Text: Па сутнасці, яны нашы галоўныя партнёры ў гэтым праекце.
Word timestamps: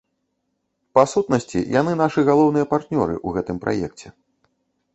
Па 0.97 1.03
сутнасці, 1.11 1.59
яны 1.79 1.93
нашы 2.01 2.19
галоўныя 2.29 2.69
партнёры 2.73 3.13
ў 3.27 3.39
гэтым 3.39 3.57
праекце. 3.67 4.07